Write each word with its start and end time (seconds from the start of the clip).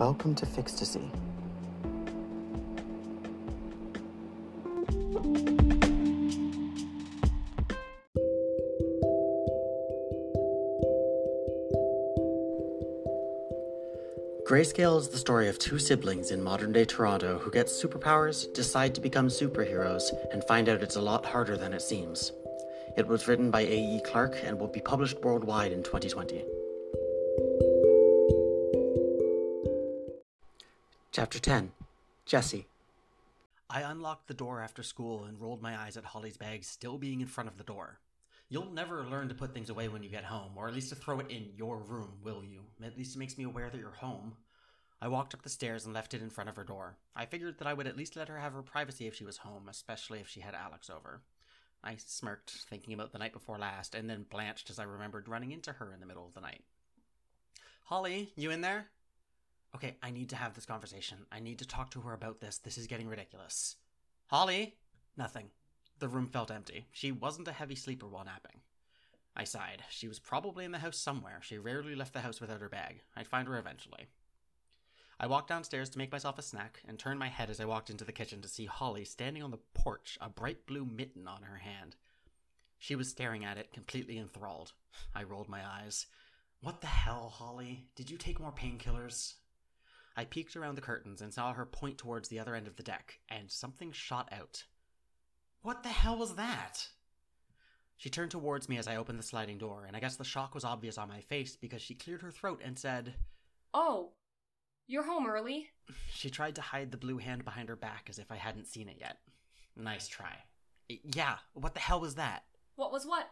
Welcome 0.00 0.34
to 0.36 0.46
Fixtasy. 0.46 1.10
Grayscale 14.48 14.98
is 14.98 15.10
the 15.10 15.18
story 15.18 15.48
of 15.48 15.58
two 15.58 15.78
siblings 15.78 16.30
in 16.30 16.42
modern 16.42 16.72
day 16.72 16.86
Toronto 16.86 17.36
who 17.36 17.50
get 17.50 17.66
superpowers, 17.66 18.50
decide 18.54 18.94
to 18.94 19.02
become 19.02 19.28
superheroes, 19.28 20.04
and 20.32 20.42
find 20.44 20.70
out 20.70 20.82
it's 20.82 20.96
a 20.96 21.02
lot 21.02 21.26
harder 21.26 21.58
than 21.58 21.74
it 21.74 21.82
seems. 21.82 22.32
It 22.96 23.06
was 23.06 23.28
written 23.28 23.50
by 23.50 23.60
A.E. 23.60 24.00
Clark 24.06 24.36
and 24.42 24.58
will 24.58 24.68
be 24.68 24.80
published 24.80 25.20
worldwide 25.20 25.72
in 25.72 25.82
2020. 25.82 26.42
Chapter 31.12 31.40
10 31.40 31.72
Jesse. 32.24 32.68
I 33.68 33.80
unlocked 33.82 34.28
the 34.28 34.34
door 34.34 34.60
after 34.60 34.84
school 34.84 35.24
and 35.24 35.40
rolled 35.40 35.60
my 35.60 35.76
eyes 35.76 35.96
at 35.96 36.04
Holly's 36.04 36.36
bag 36.36 36.62
still 36.62 36.98
being 36.98 37.20
in 37.20 37.26
front 37.26 37.48
of 37.48 37.58
the 37.58 37.64
door. 37.64 37.98
You'll 38.48 38.70
never 38.70 39.04
learn 39.04 39.28
to 39.28 39.34
put 39.34 39.52
things 39.52 39.70
away 39.70 39.88
when 39.88 40.04
you 40.04 40.08
get 40.08 40.22
home, 40.22 40.52
or 40.54 40.68
at 40.68 40.74
least 40.74 40.90
to 40.90 40.94
throw 40.94 41.18
it 41.18 41.28
in 41.28 41.48
your 41.56 41.78
room, 41.78 42.12
will 42.22 42.44
you? 42.44 42.60
At 42.80 42.96
least 42.96 43.16
it 43.16 43.18
makes 43.18 43.36
me 43.36 43.42
aware 43.42 43.68
that 43.70 43.80
you're 43.80 43.90
home. 43.90 44.36
I 45.02 45.08
walked 45.08 45.34
up 45.34 45.42
the 45.42 45.48
stairs 45.48 45.84
and 45.84 45.92
left 45.92 46.14
it 46.14 46.22
in 46.22 46.30
front 46.30 46.48
of 46.48 46.54
her 46.54 46.62
door. 46.62 46.94
I 47.16 47.26
figured 47.26 47.58
that 47.58 47.66
I 47.66 47.74
would 47.74 47.88
at 47.88 47.96
least 47.96 48.14
let 48.14 48.28
her 48.28 48.38
have 48.38 48.52
her 48.52 48.62
privacy 48.62 49.08
if 49.08 49.16
she 49.16 49.24
was 49.24 49.38
home, 49.38 49.66
especially 49.68 50.20
if 50.20 50.28
she 50.28 50.42
had 50.42 50.54
Alex 50.54 50.88
over. 50.88 51.22
I 51.82 51.96
smirked, 51.96 52.52
thinking 52.52 52.94
about 52.94 53.10
the 53.10 53.18
night 53.18 53.32
before 53.32 53.58
last, 53.58 53.96
and 53.96 54.08
then 54.08 54.26
blanched 54.30 54.70
as 54.70 54.78
I 54.78 54.84
remembered 54.84 55.26
running 55.26 55.50
into 55.50 55.72
her 55.72 55.92
in 55.92 55.98
the 55.98 56.06
middle 56.06 56.24
of 56.24 56.34
the 56.34 56.40
night. 56.40 56.62
Holly, 57.86 58.30
you 58.36 58.52
in 58.52 58.60
there? 58.60 58.90
Okay, 59.74 59.96
I 60.02 60.10
need 60.10 60.30
to 60.30 60.36
have 60.36 60.54
this 60.54 60.66
conversation. 60.66 61.18
I 61.30 61.40
need 61.40 61.58
to 61.60 61.66
talk 61.66 61.90
to 61.90 62.00
her 62.00 62.12
about 62.12 62.40
this. 62.40 62.58
This 62.58 62.76
is 62.76 62.86
getting 62.86 63.08
ridiculous. 63.08 63.76
Holly? 64.26 64.74
Nothing. 65.16 65.50
The 65.98 66.08
room 66.08 66.26
felt 66.26 66.50
empty. 66.50 66.86
She 66.92 67.12
wasn't 67.12 67.48
a 67.48 67.52
heavy 67.52 67.76
sleeper 67.76 68.08
while 68.08 68.24
napping. 68.24 68.60
I 69.36 69.44
sighed. 69.44 69.84
She 69.90 70.08
was 70.08 70.18
probably 70.18 70.64
in 70.64 70.72
the 70.72 70.78
house 70.78 70.98
somewhere. 70.98 71.40
She 71.42 71.58
rarely 71.58 71.94
left 71.94 72.12
the 72.12 72.20
house 72.20 72.40
without 72.40 72.60
her 72.60 72.68
bag. 72.68 73.02
I'd 73.16 73.28
find 73.28 73.46
her 73.46 73.58
eventually. 73.58 74.08
I 75.20 75.26
walked 75.26 75.48
downstairs 75.48 75.90
to 75.90 75.98
make 75.98 76.10
myself 76.10 76.38
a 76.38 76.42
snack 76.42 76.80
and 76.88 76.98
turned 76.98 77.18
my 77.18 77.28
head 77.28 77.50
as 77.50 77.60
I 77.60 77.66
walked 77.66 77.90
into 77.90 78.04
the 78.04 78.12
kitchen 78.12 78.40
to 78.40 78.48
see 78.48 78.64
Holly 78.64 79.04
standing 79.04 79.42
on 79.42 79.50
the 79.50 79.58
porch, 79.74 80.16
a 80.20 80.30
bright 80.30 80.66
blue 80.66 80.84
mitten 80.84 81.28
on 81.28 81.42
her 81.42 81.58
hand. 81.58 81.96
She 82.78 82.96
was 82.96 83.10
staring 83.10 83.44
at 83.44 83.58
it, 83.58 83.72
completely 83.72 84.16
enthralled. 84.16 84.72
I 85.14 85.22
rolled 85.22 85.48
my 85.48 85.60
eyes. 85.64 86.06
What 86.62 86.80
the 86.80 86.86
hell, 86.86 87.28
Holly? 87.28 87.84
Did 87.94 88.10
you 88.10 88.16
take 88.16 88.40
more 88.40 88.52
painkillers? 88.52 89.34
I 90.16 90.24
peeked 90.24 90.56
around 90.56 90.74
the 90.74 90.82
curtains 90.82 91.20
and 91.20 91.32
saw 91.32 91.52
her 91.52 91.64
point 91.64 91.98
towards 91.98 92.28
the 92.28 92.38
other 92.38 92.54
end 92.54 92.66
of 92.66 92.76
the 92.76 92.82
deck, 92.82 93.20
and 93.28 93.50
something 93.50 93.92
shot 93.92 94.28
out. 94.32 94.64
What 95.62 95.82
the 95.82 95.88
hell 95.90 96.16
was 96.16 96.34
that? 96.36 96.88
She 97.96 98.08
turned 98.10 98.30
towards 98.30 98.68
me 98.68 98.78
as 98.78 98.88
I 98.88 98.96
opened 98.96 99.18
the 99.18 99.24
sliding 99.24 99.58
door, 99.58 99.84
and 99.86 99.94
I 99.94 100.00
guess 100.00 100.16
the 100.16 100.24
shock 100.24 100.54
was 100.54 100.64
obvious 100.64 100.96
on 100.96 101.08
my 101.08 101.20
face 101.20 101.56
because 101.56 101.82
she 101.82 101.94
cleared 101.94 102.22
her 102.22 102.30
throat 102.30 102.62
and 102.64 102.78
said, 102.78 103.14
Oh, 103.74 104.12
you're 104.86 105.04
home 105.04 105.26
early? 105.26 105.68
She 106.12 106.30
tried 106.30 106.54
to 106.54 106.60
hide 106.60 106.90
the 106.92 106.96
blue 106.96 107.18
hand 107.18 107.44
behind 107.44 107.68
her 107.68 107.76
back 107.76 108.06
as 108.08 108.18
if 108.18 108.30
I 108.30 108.36
hadn't 108.36 108.68
seen 108.68 108.88
it 108.88 108.98
yet. 109.00 109.16
Nice 109.76 110.06
try. 110.06 110.36
Yeah, 110.88 111.36
what 111.54 111.74
the 111.74 111.80
hell 111.80 112.00
was 112.00 112.14
that? 112.14 112.44
What 112.76 112.92
was 112.92 113.06
what? 113.06 113.28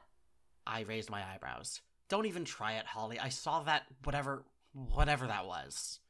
I 0.66 0.80
raised 0.80 1.10
my 1.10 1.22
eyebrows. 1.24 1.80
Don't 2.08 2.26
even 2.26 2.44
try 2.44 2.74
it, 2.74 2.86
Holly. 2.86 3.18
I 3.18 3.28
saw 3.28 3.62
that 3.62 3.84
whatever 4.04 4.44
whatever 4.72 5.26
that 5.26 5.46
was. 5.46 6.00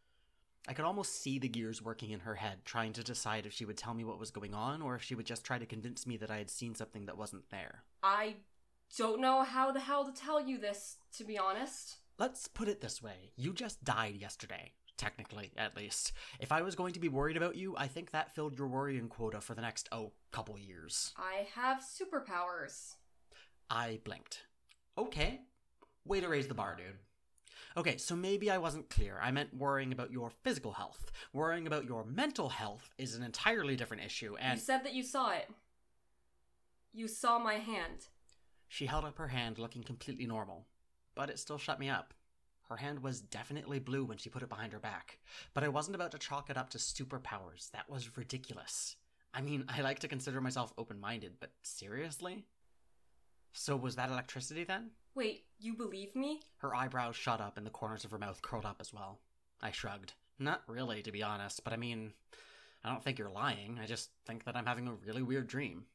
I 0.69 0.75
could 0.75 0.85
almost 0.85 1.23
see 1.23 1.39
the 1.39 1.49
gears 1.49 1.81
working 1.81 2.11
in 2.11 2.21
her 2.21 2.35
head, 2.35 2.59
trying 2.67 2.93
to 2.93 3.03
decide 3.03 3.47
if 3.47 3.55
she 3.55 3.65
would 3.65 3.79
tell 3.79 3.95
me 3.95 4.05
what 4.05 4.21
was 4.21 4.31
going 4.31 4.53
on 4.53 4.83
or 4.83 4.97
if 4.97 5.03
she 5.03 5.15
would 5.15 5.25
just 5.25 5.43
try 5.43 5.59
to 5.59 5.65
convince 5.65 6.07
me 6.07 6.19
that 6.19 6.31
I 6.31 6.37
had 6.37 6.51
seen 6.51 6.75
something 6.75 7.07
that 7.07 7.17
wasn't 7.17 7.49
there. 7.49 7.85
I 8.03 8.37
don't 8.99 9.23
know 9.23 9.45
how 9.45 9.73
the 9.73 9.81
hell 9.81 10.05
to 10.05 10.13
tell 10.13 10.47
you 10.47 10.59
this, 10.59 10.99
to 11.17 11.25
be 11.25 11.39
honest. 11.39 11.97
Let's 12.19 12.49
put 12.49 12.69
it 12.69 12.83
this 12.83 13.03
way 13.03 13.33
you 13.35 13.55
just 13.55 13.83
died 13.83 14.17
yesterday. 14.17 14.73
Technically, 14.99 15.53
at 15.57 15.77
least. 15.77 16.13
If 16.41 16.51
I 16.51 16.63
was 16.63 16.75
going 16.75 16.93
to 16.95 17.01
be 17.01 17.09
worried 17.09 17.37
about 17.37 17.55
you, 17.55 17.75
I 17.77 17.87
think 17.87 18.11
that 18.11 18.35
filled 18.35 18.59
your 18.59 18.67
worrying 18.67 19.09
quota 19.09 19.41
for 19.41 19.55
the 19.55 19.63
next, 19.63 19.89
oh, 19.93 20.11
couple 20.33 20.59
years. 20.59 21.15
I 21.17 21.47
have 21.55 21.79
superpowers. 21.79 22.95
I 23.71 24.01
blinked. 24.05 24.43
Okay. 24.99 25.43
Way 26.05 26.21
to 26.21 26.29
raise 26.29 26.49
the 26.49 26.55
bar, 26.55 26.75
dude. 26.77 26.97
Okay, 27.79 27.97
so 27.97 28.17
maybe 28.17 28.51
I 28.51 28.59
wasn't 28.59 28.91
clear. 28.91 29.21
I 29.23 29.31
meant 29.31 29.55
worrying 29.55 29.93
about 29.93 30.11
your 30.11 30.31
physical 30.43 30.73
health. 30.73 31.13
Worrying 31.33 31.69
about 31.69 31.85
your 31.85 32.05
mental 32.05 32.49
health 32.49 32.91
is 32.99 33.15
an 33.15 33.23
entirely 33.23 33.77
different 33.77 34.03
issue, 34.03 34.35
and. 34.41 34.59
You 34.59 34.65
said 34.65 34.85
that 34.85 34.95
you 34.95 35.05
saw 35.05 35.31
it. 35.31 35.49
You 36.93 37.07
saw 37.07 37.39
my 37.39 37.55
hand. 37.55 38.09
She 38.67 38.87
held 38.87 39.05
up 39.05 39.17
her 39.19 39.29
hand, 39.29 39.59
looking 39.59 39.85
completely 39.85 40.27
normal. 40.27 40.67
But 41.15 41.31
it 41.31 41.39
still 41.39 41.57
shut 41.57 41.79
me 41.79 41.89
up. 41.89 42.15
Her 42.69 42.79
hand 42.79 43.01
was 43.01 43.21
definitely 43.21 43.79
blue 43.79 44.05
when 44.05 44.19
she 44.19 44.29
put 44.29 44.43
it 44.43 44.49
behind 44.49 44.73
her 44.73 44.81
back. 44.81 45.21
But 45.55 45.63
I 45.63 45.69
wasn't 45.69 45.95
about 45.95 46.11
to 46.11 46.19
chalk 46.19 46.51
it 46.51 46.57
up 46.57 46.71
to 46.71 46.79
superpowers. 46.79 47.71
That 47.71 47.89
was 47.89 48.17
ridiculous. 48.17 48.97
I 49.33 49.41
mean, 49.41 49.65
I 49.69 49.83
like 49.83 50.01
to 50.01 50.09
consider 50.09 50.41
myself 50.41 50.73
open 50.77 50.99
minded, 50.99 51.35
but 51.39 51.53
seriously? 51.63 52.45
So 53.53 53.77
was 53.77 53.95
that 53.95 54.11
electricity 54.11 54.65
then? 54.65 54.91
Wait, 55.19 55.47
you 55.59 55.75
believe 55.75 56.15
me? 56.15 56.43
Her 56.59 56.77
eyebrows 56.77 57.17
shot 57.17 57.41
up 57.41 57.57
and 57.57 57.67
the 57.67 57.71
corners 57.71 58.05
of 58.05 58.13
her 58.13 58.19
mouth 58.19 58.41
curled 58.41 58.65
up 58.65 58.77
as 58.79 58.95
well. 58.95 59.19
I 59.61 59.73
shrugged. 59.73 60.13
Not 60.39 60.63
really, 60.69 61.03
to 61.03 61.11
be 61.11 61.25
honest, 61.25 61.65
but 61.65 61.73
I 61.73 61.77
mean, 61.77 62.13
I 62.85 62.89
don't 62.89 63.03
think 63.03 63.19
you're 63.19 63.29
lying. 63.29 63.81
I 63.83 63.87
just 63.87 64.11
think 64.27 64.45
that 64.45 64.55
I'm 64.55 64.67
having 64.67 64.87
a 64.87 64.93
really 64.93 65.25
weird 65.25 65.49
dream. 65.49 65.87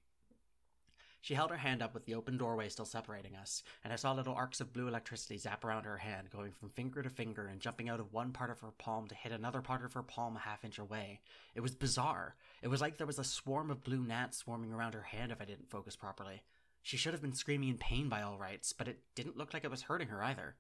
She 1.21 1.35
held 1.35 1.51
her 1.51 1.55
hand 1.55 1.81
up 1.81 1.93
with 1.93 2.03
the 2.05 2.15
open 2.15 2.35
doorway 2.35 2.67
still 2.67 2.83
separating 2.83 3.37
us, 3.37 3.63
and 3.81 3.93
I 3.93 3.95
saw 3.95 4.11
little 4.11 4.35
arcs 4.35 4.59
of 4.59 4.73
blue 4.73 4.89
electricity 4.89 5.37
zap 5.37 5.63
around 5.63 5.85
her 5.85 5.99
hand, 5.99 6.29
going 6.29 6.51
from 6.51 6.71
finger 6.71 7.01
to 7.01 7.09
finger 7.09 7.47
and 7.47 7.61
jumping 7.61 7.87
out 7.87 8.01
of 8.01 8.11
one 8.11 8.33
part 8.33 8.49
of 8.49 8.59
her 8.59 8.71
palm 8.77 9.07
to 9.07 9.15
hit 9.15 9.31
another 9.31 9.61
part 9.61 9.85
of 9.85 9.93
her 9.93 10.03
palm 10.03 10.35
a 10.35 10.39
half 10.39 10.65
inch 10.65 10.79
away. 10.79 11.21
It 11.55 11.61
was 11.61 11.75
bizarre. 11.75 12.35
It 12.61 12.67
was 12.67 12.81
like 12.81 12.97
there 12.97 13.07
was 13.07 13.19
a 13.19 13.23
swarm 13.23 13.71
of 13.71 13.85
blue 13.85 14.03
gnats 14.03 14.39
swarming 14.39 14.73
around 14.73 14.95
her 14.95 15.01
hand 15.01 15.31
if 15.31 15.39
I 15.39 15.45
didn't 15.45 15.69
focus 15.69 15.95
properly. 15.95 16.43
She 16.83 16.97
should 16.97 17.13
have 17.13 17.21
been 17.21 17.33
screaming 17.33 17.69
in 17.69 17.77
pain 17.77 18.09
by 18.09 18.21
all 18.21 18.37
rights, 18.37 18.73
but 18.73 18.87
it 18.87 18.99
didn't 19.15 19.37
look 19.37 19.53
like 19.53 19.63
it 19.63 19.71
was 19.71 19.83
hurting 19.83 20.09
her 20.09 20.21
either. 20.21 20.55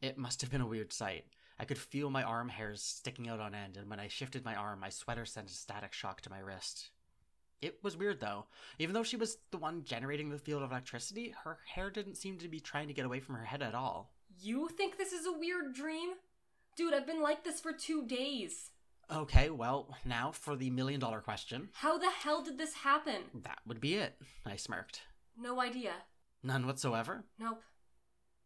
It 0.00 0.16
must 0.16 0.40
have 0.40 0.50
been 0.50 0.60
a 0.60 0.66
weird 0.66 0.92
sight. 0.92 1.26
I 1.58 1.64
could 1.64 1.78
feel 1.78 2.10
my 2.10 2.22
arm 2.22 2.48
hairs 2.48 2.80
sticking 2.80 3.28
out 3.28 3.40
on 3.40 3.54
end, 3.54 3.76
and 3.76 3.90
when 3.90 4.00
I 4.00 4.08
shifted 4.08 4.44
my 4.44 4.54
arm, 4.54 4.80
my 4.80 4.88
sweater 4.88 5.24
sent 5.24 5.50
a 5.50 5.52
static 5.52 5.92
shock 5.92 6.20
to 6.22 6.30
my 6.30 6.38
wrist. 6.38 6.90
It 7.60 7.78
was 7.82 7.96
weird 7.96 8.20
though. 8.20 8.46
Even 8.78 8.94
though 8.94 9.04
she 9.04 9.16
was 9.16 9.38
the 9.50 9.58
one 9.58 9.84
generating 9.84 10.30
the 10.30 10.38
field 10.38 10.62
of 10.62 10.70
electricity, 10.70 11.34
her 11.44 11.58
hair 11.74 11.90
didn't 11.90 12.16
seem 12.16 12.38
to 12.38 12.48
be 12.48 12.58
trying 12.58 12.88
to 12.88 12.94
get 12.94 13.04
away 13.04 13.20
from 13.20 13.36
her 13.36 13.44
head 13.44 13.62
at 13.62 13.74
all. 13.74 14.12
You 14.40 14.68
think 14.68 14.96
this 14.96 15.12
is 15.12 15.26
a 15.26 15.32
weird 15.38 15.74
dream? 15.74 16.10
Dude, 16.76 16.94
I've 16.94 17.06
been 17.06 17.22
like 17.22 17.44
this 17.44 17.60
for 17.60 17.72
two 17.72 18.06
days. 18.06 18.70
Okay, 19.12 19.50
well, 19.50 19.94
now 20.04 20.32
for 20.32 20.56
the 20.56 20.70
million 20.70 20.98
dollar 20.98 21.20
question. 21.20 21.68
How 21.74 21.98
the 21.98 22.10
hell 22.10 22.42
did 22.42 22.58
this 22.58 22.74
happen? 22.74 23.22
That 23.42 23.58
would 23.66 23.80
be 23.80 23.94
it, 23.94 24.16
I 24.46 24.56
smirked. 24.56 25.02
No 25.38 25.60
idea. 25.60 25.92
None 26.42 26.66
whatsoever? 26.66 27.24
Nope. 27.38 27.62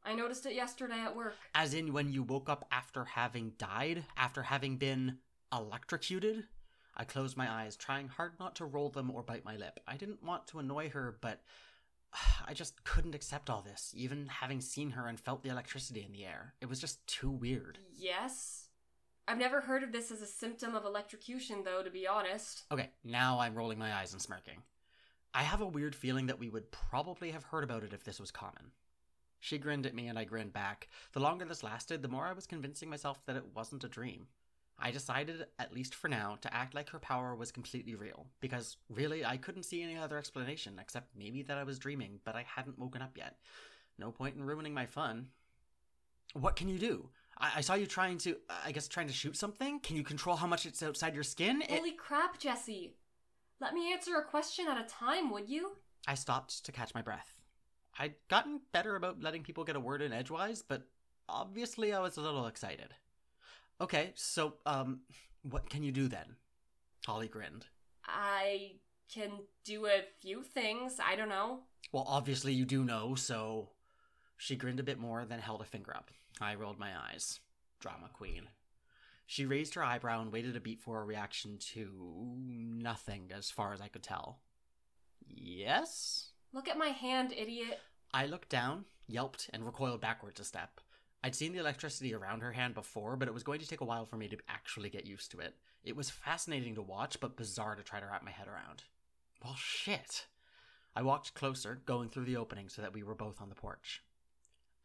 I 0.05 0.15
noticed 0.15 0.47
it 0.47 0.55
yesterday 0.55 1.01
at 1.01 1.17
work. 1.17 1.35
As 1.55 1.75
in 1.75 1.93
when 1.93 2.13
you 2.13 2.23
woke 2.23 2.49
up 2.49 2.67
after 2.71 3.05
having 3.05 3.53
died? 3.59 4.05
After 4.17 4.43
having 4.43 4.77
been 4.77 5.19
electrocuted? 5.53 6.45
I 6.97 7.05
closed 7.05 7.37
my 7.37 7.51
eyes, 7.51 7.77
trying 7.77 8.09
hard 8.09 8.33
not 8.39 8.57
to 8.57 8.65
roll 8.65 8.89
them 8.89 9.11
or 9.11 9.23
bite 9.23 9.45
my 9.45 9.57
lip. 9.57 9.81
I 9.87 9.97
didn't 9.97 10.23
want 10.23 10.47
to 10.49 10.61
annoy 10.61 10.91
her, 10.91 11.19
but 11.21 11.43
I 12.47 12.55
just 12.55 12.85
couldn't 12.85 13.15
accept 13.15 13.51
all 13.51 13.63
this, 13.63 13.93
even 13.95 14.27
having 14.27 14.61
seen 14.61 14.91
her 14.91 15.07
and 15.07 15.19
felt 15.19 15.43
the 15.43 15.51
electricity 15.51 16.05
in 16.05 16.13
the 16.13 16.25
air. 16.25 16.55
It 16.61 16.69
was 16.69 16.81
just 16.81 17.07
too 17.07 17.31
weird. 17.31 17.79
Yes? 17.95 18.69
I've 19.29 19.39
never 19.39 19.61
heard 19.61 19.83
of 19.83 19.91
this 19.91 20.13
as 20.13 20.23
a 20.23 20.27
symptom 20.27 20.75
of 20.75 20.85
electrocution, 20.85 21.65
though, 21.65 21.83
to 21.83 21.91
be 21.91 22.07
honest. 22.07 22.63
Okay, 22.71 22.91
now 23.03 23.41
I'm 23.41 23.57
rolling 23.57 23.79
my 23.79 23.93
eyes 23.93 24.13
and 24.13 24.23
smirking. 24.23 24.63
I 25.37 25.43
have 25.43 25.61
a 25.61 25.67
weird 25.67 25.95
feeling 25.95 26.29
that 26.29 26.39
we 26.39 26.49
would 26.49 26.73
probably 26.73 27.31
have 27.31 27.45
heard 27.45 27.63
about 27.63 27.85
it 27.85 27.93
if 27.93 28.03
this 28.03 28.19
was 28.19 28.31
common. 28.31 28.73
She 29.39 29.59
grinned 29.59 29.85
at 29.85 29.95
me 29.95 30.09
and 30.09 30.19
I 30.19 30.25
grinned 30.25 30.55
back. 30.55 30.89
The 31.13 31.21
longer 31.21 31.45
this 31.45 31.63
lasted, 31.63 32.01
the 32.01 32.09
more 32.09 32.27
I 32.27 32.33
was 32.33 32.47
convincing 32.47 32.89
myself 32.89 33.21
that 33.27 33.37
it 33.37 33.45
wasn't 33.55 33.85
a 33.85 33.89
dream. 33.89 34.29
I 34.79 34.91
decided, 34.91 35.45
at 35.59 35.75
least 35.75 35.95
for 35.95 36.09
now, 36.09 36.39
to 36.41 36.55
act 36.55 36.75
like 36.75 36.89
her 36.89 36.99
power 36.99 37.35
was 37.35 37.53
completely 37.53 37.95
real, 37.95 38.27
because 38.41 38.79
really 38.89 39.27
I 39.27 39.37
couldn't 39.37 39.65
see 39.65 39.83
any 39.83 39.99
other 39.99 40.17
explanation 40.17 40.79
except 40.81 41.15
maybe 41.15 41.43
that 41.43 41.59
I 41.59 41.65
was 41.65 41.79
dreaming, 41.79 42.19
but 42.25 42.35
I 42.35 42.47
hadn't 42.57 42.79
woken 42.79 43.03
up 43.03 43.19
yet. 43.19 43.37
No 43.99 44.11
point 44.11 44.37
in 44.37 44.45
ruining 44.45 44.73
my 44.73 44.87
fun. 44.87 45.29
What 46.33 46.57
can 46.57 46.71
you 46.71 46.79
do? 46.79 47.11
I, 47.37 47.53
I 47.57 47.61
saw 47.61 47.75
you 47.75 47.85
trying 47.87 48.17
to, 48.19 48.39
I 48.65 48.73
guess, 48.73 48.89
trying 48.89 49.09
to 49.09 49.13
shoot 49.13 49.37
something? 49.37 49.81
Can 49.81 49.97
you 49.97 50.03
control 50.03 50.37
how 50.37 50.47
much 50.47 50.65
it's 50.65 50.83
outside 50.83 51.15
your 51.15 51.25
skin? 51.25 51.61
It- 51.61 51.71
Holy 51.73 51.93
crap, 51.93 52.39
Jesse! 52.39 52.95
Let 53.61 53.73
me 53.73 53.93
answer 53.93 54.17
a 54.17 54.25
question 54.25 54.67
at 54.69 54.79
a 54.79 54.89
time, 54.89 55.31
would 55.31 55.49
you? 55.49 55.73
I 56.07 56.15
stopped 56.15 56.65
to 56.65 56.73
catch 56.73 56.95
my 56.95 57.03
breath. 57.03 57.41
I'd 57.99 58.15
gotten 58.29 58.61
better 58.73 58.97
about 58.97 59.23
letting 59.23 59.43
people 59.43 59.65
get 59.65 59.77
a 59.77 59.81
word 59.81 60.03
in 60.03 60.13
edgewise, 60.13 60.63
but 60.63 60.83
obviously 61.29 61.93
I 61.93 62.01
was 62.01 62.17
a 62.17 62.21
little 62.21 62.47
excited. 62.47 62.89
Okay, 63.81 64.13
so, 64.15 64.55
um, 64.67 65.01
what 65.43 65.71
can 65.71 65.83
you 65.83 65.93
do 65.93 66.07
then? 66.09 66.37
Holly 67.07 67.29
grinned. 67.29 67.67
I 68.05 68.73
can 69.13 69.31
do 69.65 69.87
a 69.87 70.05
few 70.21 70.43
things. 70.43 70.99
I 71.03 71.17
don't 71.17 71.29
know. 71.29 71.61
Well, 71.93 72.05
obviously 72.07 72.53
you 72.53 72.65
do 72.65 72.85
know, 72.85 73.15
so. 73.15 73.71
She 74.37 74.57
grinned 74.57 74.81
a 74.81 74.85
bit 74.85 74.99
more, 74.99 75.25
then 75.25 75.39
held 75.39 75.63
a 75.63 75.65
finger 75.65 75.97
up. 75.97 76.11
I 76.41 76.55
rolled 76.57 76.79
my 76.79 76.91
eyes. 77.11 77.41
Drama 77.81 78.11
queen. 78.13 78.49
She 79.27 79.45
raised 79.45 79.75
her 79.75 79.83
eyebrow 79.83 80.23
and 80.23 80.33
waited 80.33 80.57
a 80.57 80.61
beat 80.61 80.81
for 80.81 81.01
a 81.01 81.05
reaction 81.05 81.59
to 81.73 81.91
nothing, 82.39 83.33
as 83.35 83.51
far 83.51 83.73
as 83.73 83.81
I 83.81 83.89
could 83.89 84.05
tell. 84.05 84.39
Yes? 85.27 86.31
Look 86.53 86.69
at 86.69 86.79
my 86.79 86.89
hand, 86.89 87.33
idiot. 87.37 87.81
I 88.15 88.27
looked 88.27 88.49
down, 88.49 88.85
yelped, 89.09 89.51
and 89.53 89.67
recoiled 89.67 90.01
backwards 90.01 90.41
a 90.41 90.45
step. 90.45 90.81
I'd 91.25 91.35
seen 91.35 91.53
the 91.53 91.59
electricity 91.59 92.15
around 92.15 92.43
her 92.43 92.53
hand 92.53 92.75
before, 92.75 93.17
but 93.17 93.27
it 93.27 93.35
was 93.35 93.43
going 93.43 93.59
to 93.59 93.67
take 93.67 93.81
a 93.81 93.85
while 93.85 94.05
for 94.05 94.17
me 94.17 94.29
to 94.29 94.39
actually 94.49 94.91
get 94.91 95.07
used 95.07 95.33
to 95.33 95.41
it. 95.41 95.57
It 95.83 95.97
was 95.97 96.09
fascinating 96.09 96.77
to 96.77 96.83
watch, 96.83 97.19
but 97.19 97.37
bizarre 97.37 97.75
to 97.75 97.83
try 97.83 97.99
to 97.99 98.07
wrap 98.07 98.25
my 98.25 98.31
head 98.31 98.47
around. 98.47 98.85
Well, 99.43 99.57
shit. 99.57 100.27
I 100.95 101.03
walked 101.03 101.35
closer, 101.35 101.83
going 101.85 102.11
through 102.11 102.27
the 102.27 102.37
opening 102.37 102.69
so 102.69 102.81
that 102.81 102.95
we 102.95 103.03
were 103.03 103.15
both 103.15 103.43
on 103.43 103.49
the 103.49 103.55
porch. 103.57 104.03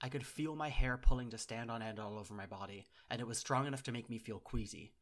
I 0.02 0.10
could 0.10 0.26
feel 0.26 0.56
my 0.56 0.70
hair 0.70 0.98
pulling 0.98 1.30
to 1.30 1.38
stand 1.38 1.70
on 1.70 1.82
end 1.82 2.00
all 2.00 2.18
over 2.18 2.34
my 2.34 2.48
body, 2.48 2.88
and 3.10 3.22
it 3.22 3.28
was 3.28 3.38
strong 3.38 3.68
enough 3.68 3.84
to 3.84 3.92
make 3.92 4.10
me 4.10 4.18
feel 4.18 4.40
queasy. 4.40 4.94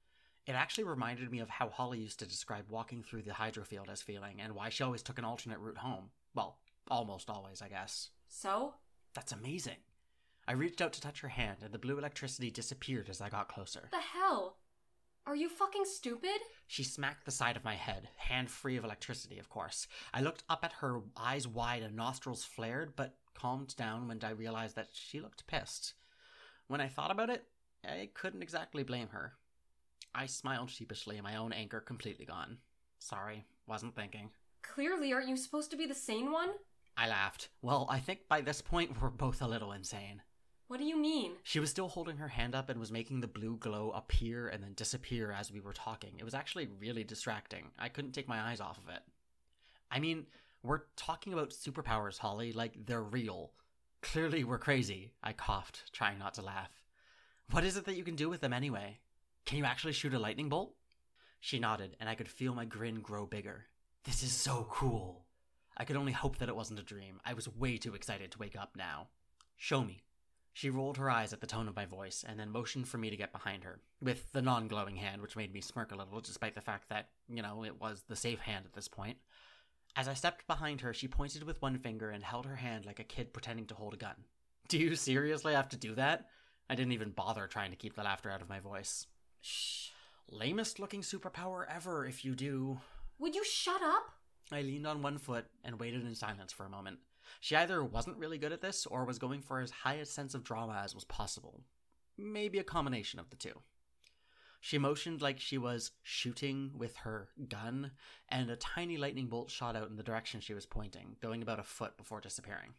It 0.46 0.54
actually 0.54 0.84
reminded 0.84 1.32
me 1.32 1.40
of 1.40 1.50
how 1.50 1.70
Holly 1.70 2.00
used 2.00 2.20
to 2.20 2.28
describe 2.28 2.70
walking 2.70 3.04
through 3.04 3.22
the 3.22 3.34
hydrofield 3.34 3.90
as 3.90 4.02
feeling, 4.02 4.42
and 4.42 4.56
why 4.56 4.70
she 4.70 4.84
always 4.84 5.02
took 5.02 5.18
an 5.18 5.26
alternate 5.26 5.60
route 5.60 5.78
home. 5.78 6.10
Well, 6.34 6.58
almost 6.90 7.30
always, 7.30 7.62
I 7.62 7.70
guess. 7.70 8.10
So? 8.28 8.74
That's 9.14 9.32
amazing. 9.32 9.78
I 10.48 10.54
reached 10.54 10.82
out 10.82 10.94
to 10.94 11.02
touch 11.02 11.22
her 11.22 11.30
hand, 11.30 11.58
and 11.64 11.72
the 11.72 11.80
blue 11.80 11.98
electricity 11.98 12.52
disappeared 12.52 13.10
as 13.10 13.22
I 13.22 13.30
got 13.30 13.48
closer. 13.48 13.88
The 13.92 13.98
hell? 13.98 14.58
Are 15.26 15.36
you 15.36 15.48
fucking 15.48 15.86
stupid? 15.86 16.42
She 16.66 16.84
smacked 16.84 17.26
the 17.26 17.32
side 17.32 17.56
of 17.56 17.64
my 17.64 17.76
head, 17.76 18.10
hand 18.18 18.50
free 18.50 18.78
of 18.78 18.84
electricity, 18.84 19.38
of 19.38 19.48
course. 19.50 19.88
I 20.12 20.22
looked 20.22 20.44
up 20.50 20.64
at 20.64 20.74
her, 20.74 21.02
eyes 21.16 21.48
wide 21.48 21.84
and 21.84 21.96
nostrils 21.96 22.44
flared, 22.44 22.96
but 22.96 23.16
calmed 23.40 23.76
down 23.76 24.08
when 24.08 24.20
I 24.24 24.32
realized 24.32 24.76
that 24.76 24.90
she 24.94 25.20
looked 25.20 25.48
pissed. 25.48 25.94
When 26.68 26.82
I 26.82 26.88
thought 26.88 27.12
about 27.12 27.30
it, 27.30 27.44
I 27.84 28.10
couldn't 28.14 28.44
exactly 28.44 28.84
blame 28.84 29.10
her. 29.10 29.34
I 30.14 30.26
smiled 30.26 30.70
sheepishly, 30.70 31.20
my 31.22 31.36
own 31.36 31.54
anger 31.54 31.80
completely 31.80 32.26
gone. 32.26 32.58
Sorry, 33.00 33.46
wasn't 33.68 33.96
thinking. 33.96 34.32
Clearly, 34.62 35.14
aren't 35.14 35.30
you 35.30 35.38
supposed 35.38 35.72
to 35.72 35.78
be 35.78 35.86
the 35.86 35.96
sane 35.96 36.32
one? 36.32 36.50
I 36.98 37.08
laughed. 37.08 37.50
Well, 37.62 37.88
I 37.90 38.00
think 38.00 38.28
by 38.28 38.42
this 38.42 38.62
point 38.62 39.02
we're 39.02 39.10
both 39.10 39.42
a 39.42 39.48
little 39.48 39.72
insane. 39.72 40.22
What 40.68 40.80
do 40.80 40.86
you 40.86 40.98
mean? 40.98 41.32
She 41.44 41.60
was 41.60 41.72
still 41.72 41.88
holding 41.88 42.18
her 42.18 42.28
hand 42.28 42.54
up 42.54 42.70
and 42.70 42.80
was 42.80 42.92
making 42.92 43.22
the 43.22 43.28
blue 43.28 43.58
glow 43.58 43.92
appear 43.92 44.50
and 44.50 44.62
then 44.62 44.74
disappear 44.74 45.32
as 45.32 45.52
we 45.52 45.62
were 45.62 45.74
talking. 45.74 46.12
It 46.20 46.24
was 46.24 46.36
actually 46.36 46.68
really 46.80 47.04
distracting. 47.04 47.72
I 47.80 47.90
couldn't 47.90 48.12
take 48.12 48.28
my 48.28 48.40
eyes 48.40 48.60
off 48.60 48.78
of 48.78 48.94
it. 48.94 49.02
I 49.90 50.00
mean, 50.00 50.28
we're 50.64 50.82
talking 50.96 51.34
about 51.34 51.52
superpowers, 51.52 52.18
Holly, 52.18 52.52
like 52.52 52.86
they're 52.86 53.04
real. 53.04 53.52
Clearly, 54.02 54.44
we're 54.44 54.58
crazy. 54.58 55.12
I 55.24 55.34
coughed, 55.34 55.92
trying 55.92 56.20
not 56.20 56.34
to 56.36 56.42
laugh. 56.42 56.72
What 57.52 57.64
is 57.64 57.78
it 57.78 57.86
that 57.86 57.96
you 57.96 58.04
can 58.04 58.16
do 58.16 58.30
with 58.30 58.42
them 58.42 58.54
anyway? 58.54 59.00
Can 59.46 59.58
you 59.58 59.66
actually 59.66 59.94
shoot 59.94 60.14
a 60.14 60.20
lightning 60.20 60.50
bolt? 60.50 60.76
She 61.40 61.60
nodded, 61.60 61.96
and 62.00 62.10
I 62.10 62.16
could 62.16 62.28
feel 62.28 62.54
my 62.54 62.66
grin 62.66 63.02
grow 63.02 63.26
bigger. 63.26 63.66
This 64.04 64.24
is 64.24 64.32
so 64.32 64.68
cool. 64.70 65.26
I 65.78 65.86
could 65.86 65.96
only 65.96 66.12
hope 66.12 66.38
that 66.38 66.50
it 66.50 66.56
wasn't 66.56 66.80
a 66.80 66.84
dream. 66.84 67.22
I 67.26 67.34
was 67.34 67.48
way 67.48 67.78
too 67.78 67.96
excited 67.96 68.32
to 68.32 68.40
wake 68.40 68.58
up 68.58 68.76
now. 68.76 69.08
Show 69.56 69.84
me. 69.84 70.04
She 70.52 70.70
rolled 70.70 70.98
her 70.98 71.10
eyes 71.10 71.32
at 71.32 71.40
the 71.40 71.48
tone 71.48 71.70
of 71.70 71.76
my 71.76 71.86
voice 71.86 72.26
and 72.28 72.38
then 72.38 72.50
motioned 72.52 72.88
for 72.88 72.98
me 72.98 73.10
to 73.10 73.16
get 73.16 73.32
behind 73.32 73.64
her, 73.64 73.80
with 74.02 74.32
the 74.34 74.42
non 74.42 74.68
glowing 74.68 74.98
hand, 74.98 75.22
which 75.22 75.38
made 75.38 75.54
me 75.54 75.62
smirk 75.62 75.92
a 75.92 75.96
little, 75.96 76.20
despite 76.20 76.56
the 76.56 76.62
fact 76.62 76.90
that, 76.90 77.10
you 77.30 77.42
know, 77.42 77.64
it 77.64 77.80
was 77.80 78.04
the 78.08 78.16
safe 78.16 78.40
hand 78.40 78.66
at 78.66 78.74
this 78.74 78.90
point. 78.90 79.18
As 79.96 80.08
I 80.08 80.14
stepped 80.14 80.48
behind 80.48 80.82
her, 80.82 80.94
she 80.94 81.08
pointed 81.08 81.44
with 81.44 81.62
one 81.62 81.78
finger 81.78 82.10
and 82.10 82.24
held 82.24 82.46
her 82.46 82.56
hand 82.56 82.86
like 82.86 83.00
a 83.00 83.04
kid 83.04 83.34
pretending 83.34 83.66
to 83.68 83.76
hold 83.76 83.94
a 83.94 83.98
gun. 83.98 84.16
Do 84.68 84.78
you 84.78 84.96
seriously 84.96 85.54
have 85.54 85.70
to 85.70 85.78
do 85.78 85.96
that? 85.96 86.28
I 86.70 86.76
didn't 86.76 86.94
even 86.94 87.10
bother 87.10 87.48
trying 87.48 87.72
to 87.72 87.78
keep 87.78 87.96
the 87.96 88.04
laughter 88.04 88.30
out 88.30 88.42
of 88.42 88.50
my 88.50 88.60
voice. 88.60 89.08
Shh. 89.42 89.90
Lamest 90.30 90.80
looking 90.80 91.02
superpower 91.02 91.66
ever, 91.68 92.06
if 92.06 92.24
you 92.24 92.36
do. 92.36 92.80
Would 93.18 93.36
you 93.36 93.44
shut 93.44 93.82
up? 93.82 94.12
I 94.52 94.62
leaned 94.62 94.86
on 94.86 95.02
one 95.02 95.18
foot 95.18 95.46
and 95.64 95.80
waited 95.80 96.06
in 96.06 96.16
silence 96.16 96.54
for 96.54 96.66
a 96.66 96.70
moment. 96.70 97.00
She 97.40 97.56
either 97.56 97.84
wasn't 97.84 98.18
really 98.18 98.38
good 98.38 98.52
at 98.52 98.62
this 98.62 98.86
or 98.86 99.06
was 99.06 99.20
going 99.20 99.42
for 99.42 99.60
as 99.60 99.72
high 99.72 99.96
a 99.96 100.06
sense 100.06 100.36
of 100.36 100.44
drama 100.44 100.82
as 100.84 100.96
was 100.96 101.06
possible. 101.06 101.62
Maybe 102.18 102.60
a 102.60 102.64
combination 102.64 103.20
of 103.20 103.30
the 103.30 103.36
two. 103.36 103.62
She 104.60 104.78
motioned 104.78 105.22
like 105.22 105.40
she 105.40 105.58
was 105.58 105.92
shooting 106.04 106.72
with 106.76 106.98
her 106.98 107.30
gun, 107.48 107.92
and 108.28 108.50
a 108.50 108.56
tiny 108.56 108.98
lightning 108.98 109.28
bolt 109.28 109.50
shot 109.50 109.76
out 109.76 109.90
in 109.90 109.96
the 109.96 110.04
direction 110.04 110.42
she 110.42 110.54
was 110.54 110.66
pointing, 110.66 111.16
going 111.22 111.42
about 111.42 111.60
a 111.60 111.64
foot 111.64 111.98
before 111.98 112.20
disappearing. 112.20 112.74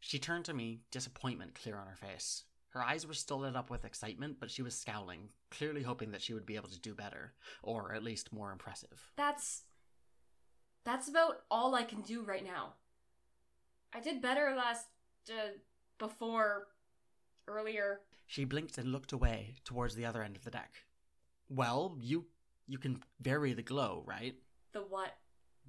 She 0.00 0.18
turned 0.18 0.44
to 0.44 0.54
me, 0.54 0.82
disappointment 0.90 1.54
clear 1.54 1.76
on 1.76 1.88
her 1.88 1.96
face. 1.96 2.44
Her 2.70 2.82
eyes 2.82 3.06
were 3.06 3.14
still 3.14 3.40
lit 3.40 3.56
up 3.56 3.70
with 3.70 3.84
excitement, 3.84 4.36
but 4.38 4.50
she 4.50 4.62
was 4.62 4.76
scowling, 4.76 5.30
clearly 5.50 5.82
hoping 5.82 6.12
that 6.12 6.22
she 6.22 6.34
would 6.34 6.46
be 6.46 6.54
able 6.56 6.68
to 6.68 6.78
do 6.78 6.94
better, 6.94 7.32
or 7.62 7.92
at 7.94 8.04
least 8.04 8.32
more 8.32 8.52
impressive. 8.52 9.10
That's. 9.16 9.62
That's 10.84 11.08
about 11.08 11.40
all 11.50 11.74
I 11.74 11.82
can 11.82 12.02
do 12.02 12.22
right 12.22 12.44
now. 12.44 12.74
I 13.92 14.00
did 14.00 14.22
better 14.22 14.54
last. 14.56 14.86
Uh, 15.28 15.58
before. 15.98 16.68
earlier. 17.48 18.00
She 18.26 18.44
blinked 18.44 18.78
and 18.78 18.92
looked 18.92 19.12
away 19.12 19.56
towards 19.64 19.94
the 19.94 20.04
other 20.04 20.22
end 20.22 20.36
of 20.36 20.44
the 20.44 20.50
deck. 20.50 20.84
Well, 21.48 21.96
you 22.00 22.26
you 22.66 22.78
can 22.78 23.02
vary 23.20 23.54
the 23.54 23.62
glow, 23.62 24.04
right? 24.06 24.34
The 24.72 24.80
what? 24.80 25.14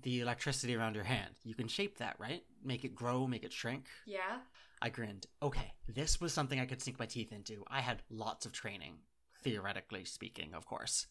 The 0.01 0.21
electricity 0.21 0.75
around 0.75 0.95
your 0.95 1.03
hand. 1.03 1.31
You 1.43 1.55
can 1.55 1.67
shape 1.67 1.97
that, 1.97 2.15
right? 2.19 2.43
Make 2.63 2.85
it 2.85 2.95
grow, 2.95 3.27
make 3.27 3.43
it 3.43 3.53
shrink. 3.53 3.85
Yeah. 4.05 4.39
I 4.81 4.89
grinned. 4.89 5.25
Okay, 5.41 5.73
this 5.87 6.21
was 6.21 6.33
something 6.33 6.59
I 6.59 6.65
could 6.65 6.81
sink 6.81 6.99
my 6.99 7.05
teeth 7.05 7.33
into. 7.33 7.65
I 7.67 7.81
had 7.81 8.01
lots 8.09 8.45
of 8.45 8.53
training, 8.53 8.99
theoretically 9.43 10.05
speaking, 10.05 10.53
of 10.53 10.65
course. 10.65 11.07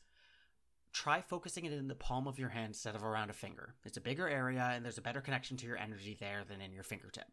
Try 0.93 1.21
focusing 1.21 1.67
it 1.67 1.73
in 1.73 1.89
the 1.89 1.95
palm 1.95 2.27
of 2.27 2.39
your 2.39 2.49
hand 2.49 2.69
instead 2.69 2.95
of 2.95 3.05
around 3.05 3.29
a 3.29 3.35
finger. 3.35 3.75
It's 3.85 3.99
a 3.99 4.03
bigger 4.03 4.27
area 4.27 4.73
and 4.75 4.85
there's 4.85 4.97
a 4.97 5.03
better 5.03 5.21
connection 5.21 5.59
to 5.59 5.67
your 5.67 5.77
energy 5.77 6.17
there 6.19 6.45
than 6.49 6.63
in 6.63 6.73
your 6.73 6.83
fingertip. 6.83 7.27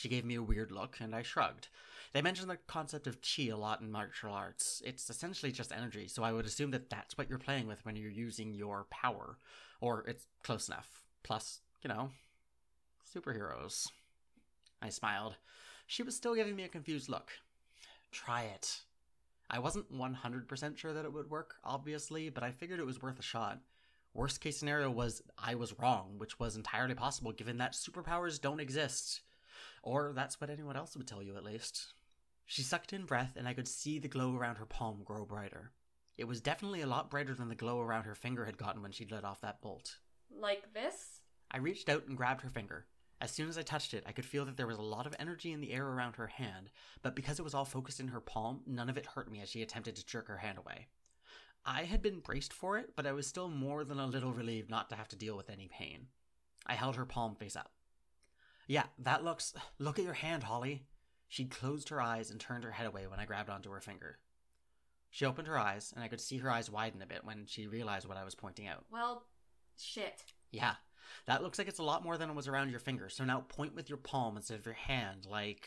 She 0.00 0.08
gave 0.08 0.24
me 0.24 0.34
a 0.36 0.42
weird 0.42 0.72
look, 0.72 0.96
and 0.98 1.14
I 1.14 1.20
shrugged. 1.20 1.68
They 2.14 2.22
mention 2.22 2.48
the 2.48 2.56
concept 2.66 3.06
of 3.06 3.18
chi 3.20 3.48
a 3.48 3.56
lot 3.56 3.82
in 3.82 3.92
martial 3.92 4.32
arts. 4.32 4.80
It's 4.82 5.10
essentially 5.10 5.52
just 5.52 5.72
energy, 5.72 6.08
so 6.08 6.22
I 6.22 6.32
would 6.32 6.46
assume 6.46 6.70
that 6.70 6.88
that's 6.88 7.18
what 7.18 7.28
you're 7.28 7.38
playing 7.38 7.66
with 7.66 7.84
when 7.84 7.96
you're 7.96 8.10
using 8.10 8.54
your 8.54 8.86
power. 8.88 9.36
Or 9.78 10.02
it's 10.08 10.26
close 10.42 10.68
enough. 10.68 11.02
Plus, 11.22 11.60
you 11.82 11.88
know, 11.88 12.12
superheroes. 13.14 13.88
I 14.80 14.88
smiled. 14.88 15.34
She 15.86 16.02
was 16.02 16.16
still 16.16 16.34
giving 16.34 16.56
me 16.56 16.64
a 16.64 16.68
confused 16.68 17.10
look. 17.10 17.32
Try 18.10 18.44
it. 18.44 18.80
I 19.50 19.58
wasn't 19.58 19.92
100% 19.92 20.78
sure 20.78 20.94
that 20.94 21.04
it 21.04 21.12
would 21.12 21.28
work, 21.28 21.56
obviously, 21.62 22.30
but 22.30 22.42
I 22.42 22.52
figured 22.52 22.80
it 22.80 22.86
was 22.86 23.02
worth 23.02 23.18
a 23.18 23.22
shot. 23.22 23.58
Worst 24.14 24.40
case 24.40 24.56
scenario 24.56 24.90
was 24.90 25.22
I 25.36 25.56
was 25.56 25.78
wrong, 25.78 26.14
which 26.16 26.40
was 26.40 26.56
entirely 26.56 26.94
possible 26.94 27.32
given 27.32 27.58
that 27.58 27.74
superpowers 27.74 28.40
don't 28.40 28.60
exist. 28.60 29.20
Or 29.82 30.12
that's 30.14 30.40
what 30.40 30.50
anyone 30.50 30.76
else 30.76 30.96
would 30.96 31.06
tell 31.06 31.22
you, 31.22 31.36
at 31.36 31.44
least. 31.44 31.94
She 32.46 32.62
sucked 32.62 32.92
in 32.92 33.04
breath, 33.04 33.34
and 33.36 33.46
I 33.46 33.54
could 33.54 33.68
see 33.68 33.98
the 33.98 34.08
glow 34.08 34.34
around 34.34 34.56
her 34.56 34.66
palm 34.66 35.02
grow 35.04 35.24
brighter. 35.24 35.72
It 36.18 36.24
was 36.28 36.40
definitely 36.40 36.82
a 36.82 36.86
lot 36.86 37.10
brighter 37.10 37.34
than 37.34 37.48
the 37.48 37.54
glow 37.54 37.80
around 37.80 38.04
her 38.04 38.14
finger 38.14 38.44
had 38.44 38.58
gotten 38.58 38.82
when 38.82 38.92
she'd 38.92 39.12
let 39.12 39.24
off 39.24 39.40
that 39.40 39.62
bolt. 39.62 39.98
Like 40.30 40.74
this? 40.74 41.20
I 41.50 41.58
reached 41.58 41.88
out 41.88 42.06
and 42.06 42.16
grabbed 42.16 42.42
her 42.42 42.50
finger. 42.50 42.86
As 43.20 43.30
soon 43.30 43.48
as 43.48 43.58
I 43.58 43.62
touched 43.62 43.92
it, 43.92 44.04
I 44.06 44.12
could 44.12 44.24
feel 44.24 44.44
that 44.46 44.56
there 44.56 44.66
was 44.66 44.78
a 44.78 44.82
lot 44.82 45.06
of 45.06 45.14
energy 45.18 45.52
in 45.52 45.60
the 45.60 45.72
air 45.72 45.86
around 45.86 46.16
her 46.16 46.26
hand, 46.26 46.70
but 47.02 47.14
because 47.14 47.38
it 47.38 47.42
was 47.42 47.54
all 47.54 47.64
focused 47.64 48.00
in 48.00 48.08
her 48.08 48.20
palm, 48.20 48.60
none 48.66 48.88
of 48.88 48.96
it 48.96 49.06
hurt 49.06 49.30
me 49.30 49.40
as 49.40 49.50
she 49.50 49.62
attempted 49.62 49.96
to 49.96 50.06
jerk 50.06 50.28
her 50.28 50.38
hand 50.38 50.58
away. 50.58 50.88
I 51.64 51.84
had 51.84 52.00
been 52.00 52.20
braced 52.20 52.52
for 52.52 52.78
it, 52.78 52.94
but 52.96 53.06
I 53.06 53.12
was 53.12 53.26
still 53.26 53.48
more 53.48 53.84
than 53.84 53.98
a 53.98 54.06
little 54.06 54.32
relieved 54.32 54.70
not 54.70 54.88
to 54.90 54.96
have 54.96 55.08
to 55.08 55.16
deal 55.16 55.36
with 55.36 55.50
any 55.50 55.68
pain. 55.68 56.06
I 56.66 56.74
held 56.74 56.96
her 56.96 57.04
palm 57.04 57.34
face 57.34 57.56
up. 57.56 57.70
Yeah, 58.70 58.84
that 59.00 59.24
looks. 59.24 59.52
Look 59.80 59.98
at 59.98 60.04
your 60.04 60.14
hand, 60.14 60.44
Holly. 60.44 60.84
She'd 61.26 61.50
closed 61.50 61.88
her 61.88 62.00
eyes 62.00 62.30
and 62.30 62.38
turned 62.38 62.62
her 62.62 62.70
head 62.70 62.86
away 62.86 63.08
when 63.08 63.18
I 63.18 63.24
grabbed 63.24 63.50
onto 63.50 63.68
her 63.72 63.80
finger. 63.80 64.18
She 65.10 65.24
opened 65.24 65.48
her 65.48 65.58
eyes, 65.58 65.92
and 65.92 66.04
I 66.04 66.06
could 66.06 66.20
see 66.20 66.38
her 66.38 66.48
eyes 66.48 66.70
widen 66.70 67.02
a 67.02 67.06
bit 67.06 67.24
when 67.24 67.46
she 67.46 67.66
realized 67.66 68.06
what 68.06 68.16
I 68.16 68.22
was 68.22 68.36
pointing 68.36 68.68
out. 68.68 68.84
Well, 68.88 69.24
shit. 69.76 70.22
Yeah, 70.52 70.74
that 71.26 71.42
looks 71.42 71.58
like 71.58 71.66
it's 71.66 71.80
a 71.80 71.82
lot 71.82 72.04
more 72.04 72.16
than 72.16 72.30
it 72.30 72.36
was 72.36 72.46
around 72.46 72.70
your 72.70 72.78
finger, 72.78 73.08
so 73.08 73.24
now 73.24 73.40
point 73.40 73.74
with 73.74 73.88
your 73.88 73.98
palm 73.98 74.36
instead 74.36 74.60
of 74.60 74.66
your 74.66 74.76
hand, 74.76 75.26
like. 75.28 75.66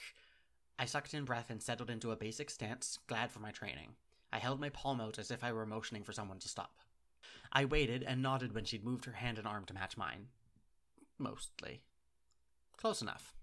I 0.80 0.86
sucked 0.86 1.14
in 1.14 1.26
breath 1.26 1.50
and 1.50 1.62
settled 1.62 1.90
into 1.90 2.12
a 2.12 2.16
basic 2.16 2.50
stance, 2.50 3.00
glad 3.08 3.34
for 3.34 3.40
my 3.40 3.52
training. 3.52 3.96
I 4.32 4.40
held 4.40 4.62
my 4.62 4.70
palm 4.70 5.02
out 5.02 5.20
as 5.20 5.30
if 5.30 5.44
I 5.44 5.52
were 5.52 5.66
motioning 5.66 6.06
for 6.06 6.14
someone 6.14 6.40
to 6.40 6.48
stop. 6.48 6.78
I 7.52 7.66
waited 7.66 8.02
and 8.02 8.22
nodded 8.22 8.56
when 8.56 8.64
she'd 8.64 8.86
moved 8.86 9.04
her 9.04 9.12
hand 9.12 9.38
and 9.38 9.46
arm 9.46 9.66
to 9.66 9.74
match 9.74 9.98
mine. 9.98 10.28
Mostly. 11.20 11.82
Close 12.78 13.02
enough. 13.02 13.36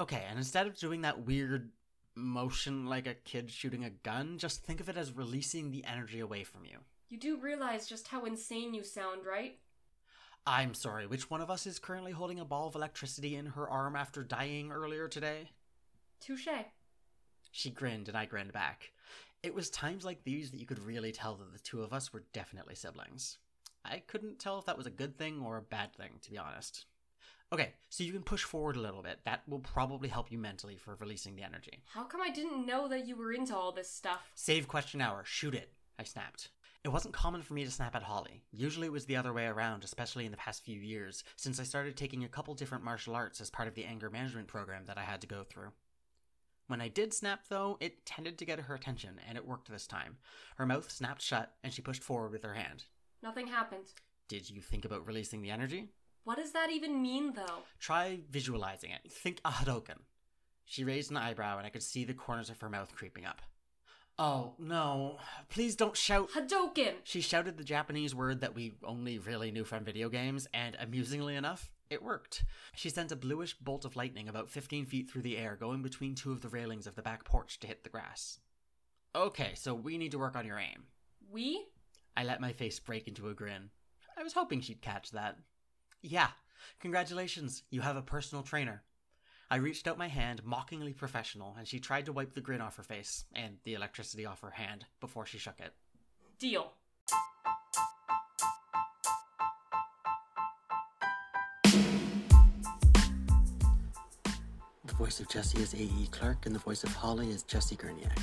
Okay, 0.00 0.24
and 0.28 0.38
instead 0.38 0.66
of 0.66 0.76
doing 0.76 1.02
that 1.02 1.26
weird 1.26 1.70
motion 2.18 2.86
like 2.86 3.06
a 3.06 3.14
kid 3.14 3.50
shooting 3.50 3.84
a 3.84 3.90
gun. 3.90 4.38
Just 4.38 4.64
think 4.64 4.80
of 4.80 4.88
it 4.88 4.96
as 4.96 5.12
releasing 5.12 5.70
the 5.70 5.84
energy 5.84 6.20
away 6.20 6.44
from 6.44 6.64
you. 6.64 6.78
You 7.08 7.18
do 7.18 7.38
realize 7.38 7.86
just 7.86 8.08
how 8.08 8.24
insane 8.24 8.74
you 8.74 8.82
sound, 8.82 9.24
right? 9.24 9.58
I'm 10.46 10.74
sorry, 10.74 11.06
which 11.06 11.30
one 11.30 11.40
of 11.40 11.50
us 11.50 11.66
is 11.66 11.78
currently 11.78 12.12
holding 12.12 12.40
a 12.40 12.44
ball 12.44 12.68
of 12.68 12.74
electricity 12.74 13.36
in 13.36 13.46
her 13.46 13.68
arm 13.68 13.96
after 13.96 14.22
dying 14.22 14.72
earlier 14.72 15.08
today? 15.08 15.50
Touche. 16.20 16.48
She 17.50 17.70
grinned, 17.70 18.08
and 18.08 18.16
I 18.16 18.26
grinned 18.26 18.52
back. 18.52 18.90
It 19.42 19.54
was 19.54 19.70
times 19.70 20.04
like 20.04 20.24
these 20.24 20.50
that 20.50 20.60
you 20.60 20.66
could 20.66 20.84
really 20.84 21.12
tell 21.12 21.36
that 21.36 21.52
the 21.52 21.58
two 21.58 21.82
of 21.82 21.92
us 21.92 22.12
were 22.12 22.24
definitely 22.32 22.74
siblings. 22.74 23.38
I 23.84 24.02
couldn't 24.06 24.38
tell 24.38 24.58
if 24.58 24.66
that 24.66 24.76
was 24.76 24.86
a 24.86 24.90
good 24.90 25.16
thing 25.16 25.40
or 25.44 25.56
a 25.56 25.62
bad 25.62 25.94
thing, 25.94 26.12
to 26.22 26.30
be 26.30 26.38
honest. 26.38 26.86
Okay, 27.50 27.72
so 27.88 28.04
you 28.04 28.12
can 28.12 28.22
push 28.22 28.44
forward 28.44 28.76
a 28.76 28.80
little 28.80 29.02
bit. 29.02 29.20
That 29.24 29.42
will 29.48 29.60
probably 29.60 30.08
help 30.08 30.30
you 30.30 30.38
mentally 30.38 30.76
for 30.76 30.96
releasing 31.00 31.34
the 31.34 31.42
energy. 31.42 31.82
How 31.94 32.04
come 32.04 32.20
I 32.20 32.28
didn't 32.28 32.66
know 32.66 32.88
that 32.88 33.06
you 33.06 33.16
were 33.16 33.32
into 33.32 33.56
all 33.56 33.72
this 33.72 33.90
stuff? 33.90 34.20
Save 34.34 34.68
question 34.68 35.00
hour. 35.00 35.22
Shoot 35.24 35.54
it. 35.54 35.72
I 35.98 36.02
snapped. 36.02 36.50
It 36.84 36.90
wasn't 36.90 37.14
common 37.14 37.42
for 37.42 37.54
me 37.54 37.64
to 37.64 37.70
snap 37.70 37.96
at 37.96 38.02
Holly. 38.02 38.42
Usually 38.52 38.86
it 38.86 38.92
was 38.92 39.06
the 39.06 39.16
other 39.16 39.32
way 39.32 39.46
around, 39.46 39.82
especially 39.82 40.26
in 40.26 40.30
the 40.30 40.36
past 40.36 40.62
few 40.62 40.78
years, 40.78 41.24
since 41.36 41.58
I 41.58 41.64
started 41.64 41.96
taking 41.96 42.22
a 42.22 42.28
couple 42.28 42.54
different 42.54 42.84
martial 42.84 43.16
arts 43.16 43.40
as 43.40 43.50
part 43.50 43.66
of 43.66 43.74
the 43.74 43.84
anger 43.84 44.10
management 44.10 44.46
program 44.46 44.84
that 44.84 44.98
I 44.98 45.02
had 45.02 45.20
to 45.22 45.26
go 45.26 45.42
through. 45.42 45.70
When 46.68 46.82
I 46.82 46.88
did 46.88 47.14
snap, 47.14 47.46
though, 47.48 47.78
it 47.80 48.04
tended 48.04 48.36
to 48.38 48.44
get 48.44 48.60
her 48.60 48.74
attention, 48.74 49.18
and 49.26 49.38
it 49.38 49.46
worked 49.46 49.70
this 49.70 49.86
time. 49.86 50.18
Her 50.56 50.66
mouth 50.66 50.90
snapped 50.90 51.22
shut, 51.22 51.54
and 51.64 51.72
she 51.72 51.80
pushed 51.80 52.02
forward 52.02 52.30
with 52.30 52.42
her 52.42 52.54
hand. 52.54 52.84
Nothing 53.22 53.46
happened. 53.46 53.86
Did 54.28 54.50
you 54.50 54.60
think 54.60 54.84
about 54.84 55.06
releasing 55.06 55.40
the 55.40 55.50
energy? 55.50 55.88
What 56.24 56.36
does 56.36 56.52
that 56.52 56.70
even 56.70 57.00
mean, 57.00 57.32
though? 57.34 57.62
Try 57.80 58.20
visualizing 58.30 58.90
it. 58.90 59.10
Think 59.10 59.40
a 59.44 59.50
Hadoken. 59.50 60.00
She 60.64 60.84
raised 60.84 61.10
an 61.10 61.16
eyebrow, 61.16 61.56
and 61.56 61.66
I 61.66 61.70
could 61.70 61.82
see 61.82 62.04
the 62.04 62.14
corners 62.14 62.50
of 62.50 62.60
her 62.60 62.68
mouth 62.68 62.94
creeping 62.94 63.24
up. 63.24 63.40
Oh, 64.18 64.54
no. 64.58 65.18
Please 65.48 65.76
don't 65.76 65.96
shout. 65.96 66.30
Hadoken! 66.32 66.94
She 67.04 67.20
shouted 67.20 67.56
the 67.56 67.64
Japanese 67.64 68.14
word 68.14 68.40
that 68.40 68.54
we 68.54 68.74
only 68.84 69.18
really 69.18 69.52
knew 69.52 69.64
from 69.64 69.84
video 69.84 70.08
games, 70.08 70.48
and 70.52 70.76
amusingly 70.80 71.36
enough, 71.36 71.70
it 71.88 72.02
worked. 72.02 72.44
She 72.74 72.90
sent 72.90 73.12
a 73.12 73.16
bluish 73.16 73.54
bolt 73.54 73.84
of 73.84 73.96
lightning 73.96 74.28
about 74.28 74.50
15 74.50 74.86
feet 74.86 75.08
through 75.08 75.22
the 75.22 75.38
air, 75.38 75.56
going 75.56 75.82
between 75.82 76.14
two 76.14 76.32
of 76.32 76.40
the 76.40 76.48
railings 76.48 76.86
of 76.86 76.96
the 76.96 77.02
back 77.02 77.24
porch 77.24 77.60
to 77.60 77.68
hit 77.68 77.84
the 77.84 77.90
grass. 77.90 78.40
Okay, 79.14 79.52
so 79.54 79.72
we 79.72 79.96
need 79.96 80.10
to 80.10 80.18
work 80.18 80.36
on 80.36 80.44
your 80.44 80.58
aim. 80.58 80.84
We? 81.30 81.66
I 82.16 82.24
let 82.24 82.40
my 82.40 82.52
face 82.52 82.80
break 82.80 83.06
into 83.06 83.28
a 83.28 83.34
grin. 83.34 83.70
I 84.18 84.24
was 84.24 84.32
hoping 84.32 84.60
she'd 84.60 84.82
catch 84.82 85.12
that. 85.12 85.38
Yeah, 86.02 86.28
congratulations, 86.78 87.64
you 87.70 87.80
have 87.80 87.96
a 87.96 88.02
personal 88.02 88.44
trainer. 88.44 88.82
I 89.50 89.56
reached 89.56 89.88
out 89.88 89.98
my 89.98 90.06
hand, 90.06 90.44
mockingly 90.44 90.92
professional, 90.92 91.56
and 91.58 91.66
she 91.66 91.80
tried 91.80 92.06
to 92.06 92.12
wipe 92.12 92.34
the 92.34 92.40
grin 92.40 92.60
off 92.60 92.76
her 92.76 92.84
face 92.84 93.24
and 93.34 93.56
the 93.64 93.74
electricity 93.74 94.24
off 94.24 94.42
her 94.42 94.50
hand 94.50 94.84
before 95.00 95.26
she 95.26 95.38
shook 95.38 95.58
it. 95.58 95.72
Deal. 96.38 96.72
The 104.84 104.94
voice 104.94 105.18
of 105.18 105.28
Jesse 105.28 105.60
is 105.60 105.74
A.E. 105.74 106.08
Clark, 106.12 106.46
and 106.46 106.54
the 106.54 106.60
voice 106.60 106.84
of 106.84 106.94
Holly 106.94 107.30
is 107.30 107.42
Jesse 107.42 107.76
Gurniak. 107.76 108.18